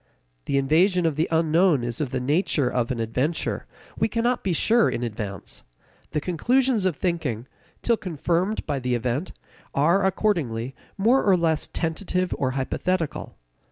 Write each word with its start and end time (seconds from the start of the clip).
The 0.45 0.57
invasion 0.57 1.05
of 1.05 1.15
the 1.15 1.27
unknown 1.29 1.83
is 1.83 2.01
of 2.01 2.09
the 2.09 2.19
nature 2.19 2.67
of 2.67 2.89
an 2.89 2.99
adventure; 2.99 3.67
we 3.95 4.07
cannot 4.07 4.43
be 4.43 4.51
sure 4.51 4.89
in 4.89 5.03
advance. 5.03 5.63
The 6.09 6.19
conclusions 6.19 6.87
of 6.87 6.95
thinking, 6.95 7.45
till 7.83 7.97
confirmed 7.97 8.65
by 8.65 8.79
the 8.79 8.95
event, 8.95 9.31
are, 9.75 10.03
accordingly, 10.03 10.73
more 10.97 11.23
or 11.23 11.37
less 11.37 11.67
tentative 11.71 12.33
or 12.39 12.49
hypothetical. 12.57 13.37